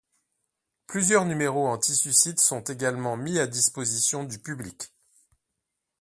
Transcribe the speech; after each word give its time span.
Plusieurs 0.87 1.25
numéros 1.25 1.67
anti-suicide 1.67 2.39
sont 2.39 2.61
également 2.61 3.15
mis 3.17 3.37
à 3.37 3.45
disposition 3.45 4.23
du 4.23 4.39
public. 4.39 4.91